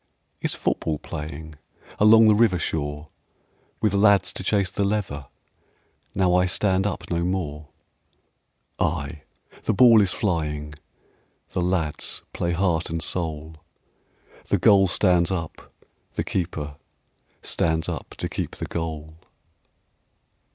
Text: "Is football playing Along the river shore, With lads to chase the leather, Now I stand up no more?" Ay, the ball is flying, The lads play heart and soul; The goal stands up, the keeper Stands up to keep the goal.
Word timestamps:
"Is 0.41 0.55
football 0.55 0.97
playing 0.97 1.59
Along 1.99 2.27
the 2.27 2.33
river 2.33 2.57
shore, 2.57 3.09
With 3.81 3.93
lads 3.93 4.33
to 4.33 4.43
chase 4.43 4.71
the 4.71 4.83
leather, 4.83 5.27
Now 6.15 6.33
I 6.33 6.47
stand 6.47 6.87
up 6.87 7.11
no 7.11 7.23
more?" 7.23 7.67
Ay, 8.79 9.21
the 9.61 9.75
ball 9.75 10.01
is 10.01 10.11
flying, 10.11 10.73
The 11.49 11.61
lads 11.61 12.23
play 12.33 12.53
heart 12.53 12.89
and 12.89 12.99
soul; 13.03 13.57
The 14.45 14.57
goal 14.57 14.87
stands 14.87 15.29
up, 15.29 15.71
the 16.13 16.23
keeper 16.23 16.77
Stands 17.43 17.87
up 17.87 18.15
to 18.17 18.27
keep 18.27 18.55
the 18.55 18.65
goal. 18.65 19.17